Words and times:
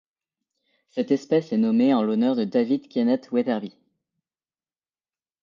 Cette 0.89 1.11
espèce 1.11 1.53
est 1.53 1.59
nommée 1.59 1.93
en 1.93 2.01
l'honneur 2.01 2.35
de 2.35 2.43
David 2.43 2.87
Kenneth 2.87 3.31
Wetherbee. 3.31 3.77